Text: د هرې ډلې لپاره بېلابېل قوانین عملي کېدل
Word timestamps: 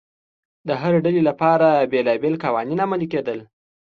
د 0.67 0.69
هرې 0.81 0.99
ډلې 1.05 1.21
لپاره 1.29 1.67
بېلابېل 1.91 2.35
قوانین 2.43 2.79
عملي 2.85 3.07
کېدل 3.13 3.39